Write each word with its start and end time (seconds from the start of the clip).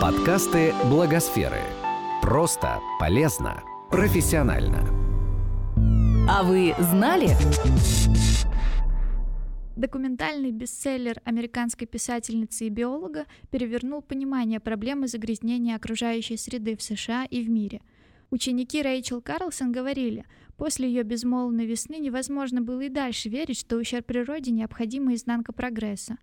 Подкасты 0.00 0.72
Благосферы. 0.88 1.60
Просто, 2.22 2.80
полезно, 2.98 3.62
профессионально. 3.90 4.88
А 6.26 6.42
вы 6.42 6.74
знали? 6.78 7.36
Документальный 9.76 10.52
бестселлер 10.52 11.20
американской 11.24 11.86
писательницы 11.86 12.66
и 12.66 12.70
биолога 12.70 13.26
перевернул 13.50 14.00
понимание 14.00 14.58
проблемы 14.58 15.06
загрязнения 15.06 15.76
окружающей 15.76 16.38
среды 16.38 16.78
в 16.78 16.82
США 16.82 17.26
и 17.26 17.42
в 17.42 17.50
мире. 17.50 17.82
Ученики 18.30 18.80
Рэйчел 18.80 19.20
Карлсон 19.20 19.70
говорили, 19.70 20.24
после 20.56 20.88
ее 20.88 21.02
безмолвной 21.02 21.66
весны 21.66 21.98
невозможно 21.98 22.62
было 22.62 22.80
и 22.80 22.88
дальше 22.88 23.28
верить, 23.28 23.58
что 23.58 23.76
ущерб 23.76 24.06
природе 24.06 24.50
необходима 24.50 25.12
изнанка 25.12 25.52
прогресса. 25.52 26.16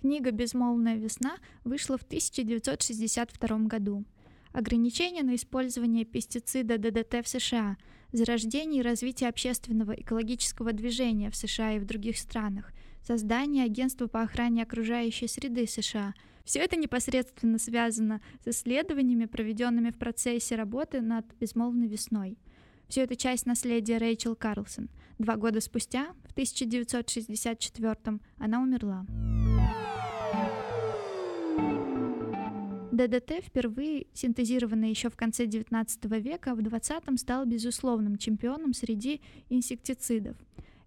Книга 0.00 0.30
«Безмолвная 0.30 0.96
весна» 0.96 1.36
вышла 1.62 1.98
в 1.98 2.02
1962 2.04 3.58
году. 3.66 4.06
Ограничения 4.50 5.22
на 5.22 5.34
использование 5.34 6.06
пестицида 6.06 6.78
ДДТ 6.78 7.22
в 7.22 7.28
США, 7.28 7.76
зарождение 8.10 8.80
и 8.80 8.82
развитие 8.82 9.28
общественного 9.28 9.92
экологического 9.92 10.72
движения 10.72 11.30
в 11.30 11.36
США 11.36 11.74
и 11.74 11.78
в 11.78 11.84
других 11.84 12.16
странах, 12.16 12.72
создание 13.02 13.66
агентства 13.66 14.06
по 14.06 14.22
охране 14.22 14.62
окружающей 14.62 15.28
среды 15.28 15.66
США. 15.66 16.14
Все 16.44 16.60
это 16.60 16.76
непосредственно 16.76 17.58
связано 17.58 18.22
с 18.42 18.48
исследованиями, 18.48 19.26
проведенными 19.26 19.90
в 19.90 19.98
процессе 19.98 20.56
работы 20.56 21.02
над 21.02 21.26
«Безмолвной 21.38 21.88
весной». 21.88 22.38
Все 22.88 23.02
это 23.02 23.16
часть 23.16 23.44
наследия 23.44 23.98
Рэйчел 23.98 24.34
Карлсон. 24.34 24.88
Два 25.18 25.36
года 25.36 25.60
спустя, 25.60 26.14
в 26.24 26.32
1964 26.32 28.18
она 28.38 28.62
умерла. 28.62 29.04
ДДТ, 33.00 33.42
впервые 33.42 34.08
синтезированный 34.12 34.90
еще 34.90 35.08
в 35.08 35.16
конце 35.16 35.46
XIX 35.46 36.20
века, 36.20 36.54
в 36.54 36.60
20-м 36.60 37.16
стал 37.16 37.46
безусловным 37.46 38.18
чемпионом 38.18 38.74
среди 38.74 39.22
инсектицидов. 39.48 40.36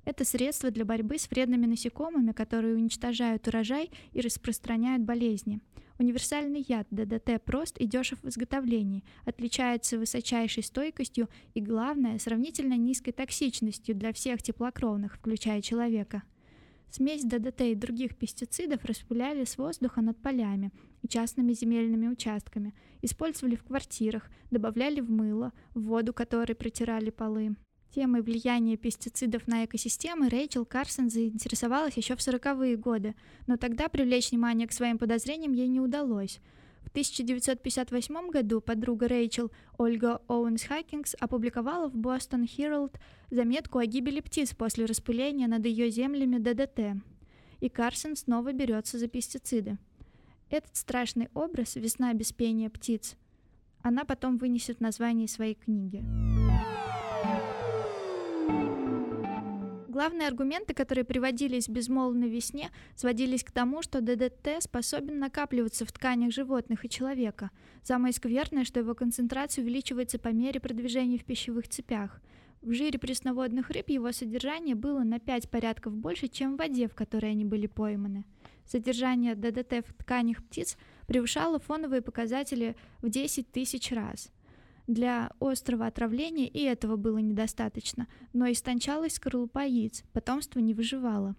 Это 0.05 0.25
средство 0.25 0.69
для 0.69 0.85
борьбы 0.85 1.17
с 1.17 1.29
вредными 1.29 1.65
насекомыми, 1.65 2.33
которые 2.33 2.75
уничтожают 2.75 3.47
урожай 3.47 3.89
и 4.11 4.21
распространяют 4.21 5.03
болезни. 5.03 5.59
Универсальный 5.97 6.65
яд 6.67 6.87
ДДТ 6.91 7.41
прост 7.43 7.77
и 7.77 7.85
дешев 7.85 8.19
в 8.21 8.27
изготовлении, 8.27 9.03
отличается 9.25 9.97
высочайшей 9.97 10.63
стойкостью 10.63 11.29
и, 11.53 11.61
главное, 11.61 12.19
сравнительно 12.19 12.75
низкой 12.75 13.11
токсичностью 13.11 13.95
для 13.95 14.11
всех 14.11 14.41
теплокровных, 14.41 15.15
включая 15.15 15.61
человека. 15.61 16.23
Смесь 16.89 17.23
ДДТ 17.23 17.61
и 17.61 17.75
других 17.75 18.15
пестицидов 18.15 18.85
распыляли 18.85 19.45
с 19.45 19.57
воздуха 19.57 20.01
над 20.01 20.21
полями 20.21 20.71
и 21.01 21.07
частными 21.07 21.53
земельными 21.53 22.07
участками, 22.07 22.73
использовали 23.01 23.55
в 23.55 23.63
квартирах, 23.63 24.29
добавляли 24.51 25.01
в 25.01 25.09
мыло, 25.09 25.53
в 25.73 25.81
воду, 25.81 26.13
которой 26.13 26.53
протирали 26.53 27.09
полы. 27.09 27.55
Темой 27.93 28.21
влияния 28.21 28.75
пестицидов 28.75 29.47
на 29.47 29.65
экосистемы 29.65 30.27
Рэйчел 30.27 30.65
Карсон 30.65 31.11
заинтересовалась 31.11 31.95
еще 31.95 32.15
в 32.15 32.19
40-е 32.19 32.75
годы, 32.75 33.13
но 33.45 33.57
тогда 33.57 33.87
привлечь 33.87 34.31
внимание 34.31 34.67
к 34.67 34.71
своим 34.71 34.97
подозрениям 34.97 35.53
ей 35.53 35.67
не 35.67 35.79
удалось. 35.79 36.39
В 36.93 36.95
1958 36.95 38.29
году 38.29 38.61
подруга 38.61 39.07
Рэйчел 39.07 39.51
Ольга 39.79 40.21
Оуэнс 40.27 40.61
Хакингс 40.61 41.15
опубликовала 41.19 41.89
в 41.89 41.95
Boston 41.95 42.43
Herald 42.43 42.99
заметку 43.31 43.79
о 43.79 43.87
гибели 43.87 44.19
птиц 44.19 44.53
после 44.53 44.85
распыления 44.85 45.47
над 45.47 45.65
ее 45.65 45.89
землями 45.89 46.37
ДДТ. 46.37 47.01
И 47.61 47.69
Карсон 47.69 48.15
снова 48.15 48.53
берется 48.53 48.99
за 48.99 49.07
пестициды. 49.07 49.79
Этот 50.51 50.75
страшный 50.75 51.29
образ 51.33 51.77
«Весна 51.77 52.13
без 52.13 52.31
пения 52.31 52.69
птиц» 52.69 53.15
она 53.81 54.05
потом 54.05 54.37
вынесет 54.37 54.77
в 54.77 54.81
названии 54.81 55.25
своей 55.25 55.55
книги. 55.55 56.03
Главные 59.93 60.27
аргументы, 60.27 60.73
которые 60.73 61.03
приводились 61.03 61.67
в 61.67 61.71
безмолвной 61.71 62.27
весне, 62.27 62.71
сводились 62.95 63.43
к 63.43 63.51
тому, 63.51 63.83
что 63.83 64.01
ДДТ 64.01 64.63
способен 64.63 65.19
накапливаться 65.19 65.85
в 65.85 65.91
тканях 65.91 66.33
животных 66.33 66.83
и 66.83 66.89
человека. 66.89 67.51
Самое 67.83 68.11
скверное, 68.11 68.65
что 68.65 68.79
его 68.79 68.95
концентрация 68.95 69.61
увеличивается 69.61 70.17
по 70.17 70.29
мере 70.29 70.59
продвижения 70.59 71.19
в 71.19 71.25
пищевых 71.25 71.67
цепях. 71.67 72.19
В 72.63 72.73
жире 72.73 72.97
пресноводных 72.97 73.69
рыб 73.69 73.87
его 73.89 74.11
содержание 74.11 74.73
было 74.73 75.03
на 75.03 75.19
5 75.19 75.51
порядков 75.51 75.95
больше, 75.95 76.27
чем 76.27 76.55
в 76.55 76.57
воде, 76.57 76.87
в 76.87 76.95
которой 76.95 77.29
они 77.29 77.45
были 77.45 77.67
пойманы. 77.67 78.25
Содержание 78.65 79.35
ДДТ 79.35 79.85
в 79.87 79.93
тканях 79.93 80.43
птиц 80.43 80.75
превышало 81.05 81.59
фоновые 81.59 82.01
показатели 82.01 82.75
в 83.03 83.09
10 83.09 83.51
тысяч 83.51 83.91
раз– 83.91 84.31
для 84.87 85.31
острого 85.39 85.85
отравления 85.85 86.47
и 86.47 86.61
этого 86.63 86.95
было 86.95 87.19
недостаточно, 87.19 88.07
но 88.33 88.51
истончалась 88.51 89.15
скорлупа 89.15 89.65
яиц, 89.65 90.03
потомство 90.13 90.59
не 90.59 90.73
выживало. 90.73 91.35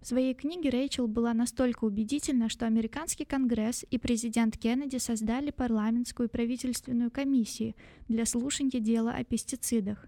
В 0.00 0.06
своей 0.06 0.34
книге 0.34 0.70
Рэйчел 0.70 1.08
была 1.08 1.34
настолько 1.34 1.84
убедительна, 1.84 2.48
что 2.48 2.66
американский 2.66 3.24
конгресс 3.24 3.84
и 3.90 3.98
президент 3.98 4.56
Кеннеди 4.56 4.98
создали 4.98 5.50
парламентскую 5.50 6.28
правительственную 6.28 7.10
комиссию 7.10 7.74
для 8.08 8.24
слушания 8.24 8.78
дела 8.78 9.12
о 9.12 9.24
пестицидах. 9.24 10.06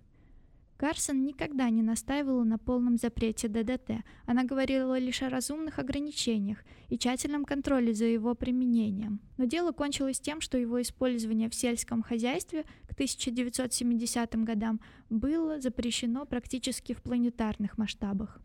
Карсон 0.79 1.25
никогда 1.25 1.69
не 1.71 1.83
настаивала 1.83 2.45
на 2.45 2.57
полном 2.57 2.99
запрете 2.99 3.49
ДДТ, 3.49 4.05
она 4.27 4.45
говорила 4.45 4.97
лишь 4.97 5.23
о 5.23 5.29
разумных 5.29 5.81
ограничениях 5.81 6.59
и 6.89 6.97
тщательном 6.97 7.45
контроле 7.45 7.93
за 7.93 8.05
его 8.05 8.37
применением. 8.37 9.19
Но 9.39 9.45
дело 9.47 9.73
кончилось 9.73 10.21
тем, 10.21 10.41
что 10.41 10.57
его 10.57 10.81
использование 10.81 11.51
в 11.51 11.55
сельском 11.57 12.01
хозяйстве 12.05 12.63
к 12.87 12.93
1970 12.93 14.37
годам 14.45 14.81
было 15.11 15.61
запрещено 15.61 16.25
практически 16.27 16.93
в 16.95 17.03
планетарных 17.03 17.77
масштабах. 17.77 18.41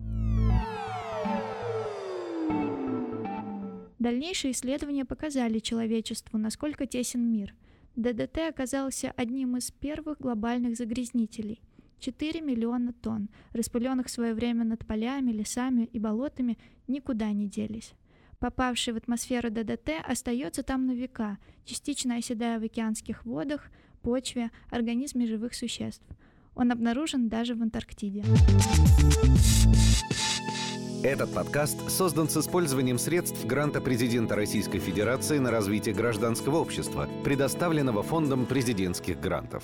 Дальнейшие 3.99 4.53
исследования 4.53 5.05
показали 5.05 5.59
человечеству, 5.59 6.39
насколько 6.39 6.87
тесен 6.87 7.31
мир. 7.31 7.53
ДДТ 7.95 8.39
оказался 8.49 9.13
одним 9.15 9.55
из 9.57 9.69
первых 9.69 10.17
глобальных 10.19 10.75
загрязнителей– 10.75 11.61
4 12.03 12.41
миллиона 12.41 12.91
тонн, 12.91 13.29
распыленных 13.53 14.07
в 14.07 14.11
свое 14.11 14.33
время 14.33 14.65
над 14.65 14.85
полями, 14.85 15.31
лесами 15.31 15.89
и 15.93 15.99
болотами, 15.99 16.57
никуда 16.87 17.31
не 17.31 17.47
делись. 17.47 17.93
Попавший 18.39 18.93
в 18.93 18.97
атмосферу 18.97 19.49
ДДТ 19.49 19.91
остается 20.05 20.63
там 20.63 20.85
на 20.85 20.91
века, 20.91 21.37
частично 21.63 22.17
оседая 22.17 22.59
в 22.59 22.63
океанских 22.63 23.25
водах, 23.25 23.71
почве, 24.01 24.51
организме 24.69 25.27
живых 25.27 25.53
существ. 25.53 26.05
Он 26.55 26.73
обнаружен 26.73 27.29
даже 27.29 27.55
в 27.55 27.61
Антарктиде. 27.61 28.25
Этот 31.03 31.33
подкаст 31.33 31.89
создан 31.89 32.27
с 32.27 32.35
использованием 32.35 32.97
средств 32.97 33.45
гранта 33.45 33.79
президента 33.79 34.35
Российской 34.35 34.79
Федерации 34.79 35.37
на 35.37 35.51
развитие 35.51 35.95
гражданского 35.95 36.57
общества, 36.57 37.09
предоставленного 37.23 38.03
Фондом 38.03 38.45
президентских 38.45 39.21
грантов. 39.21 39.63